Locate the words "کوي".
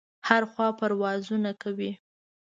1.61-1.91